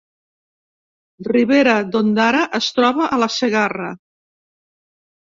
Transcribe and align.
Ribera 1.27 1.75
d’Ondara 1.95 2.39
es 2.59 2.69
troba 2.77 3.09
a 3.09 3.19
la 3.25 3.27
Segarra 3.35 3.91